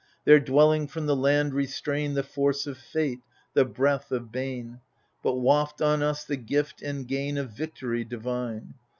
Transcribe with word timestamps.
There 0.25 0.39
dwelling, 0.39 0.87
from 0.87 1.05
the 1.05 1.15
land 1.15 1.53
restrain 1.53 2.15
The 2.15 2.23
force 2.23 2.65
of 2.65 2.75
fate, 2.79 3.19
the 3.53 3.65
breath 3.65 4.11
of 4.11 4.31
bane, 4.31 4.79
But 5.21 5.35
waft 5.35 5.79
on 5.79 6.01
us 6.01 6.25
the 6.25 6.37
gift 6.37 6.81
and 6.81 7.07
gain 7.07 7.37
Of 7.37 7.51
Victory 7.51 8.03
divine 8.03 8.73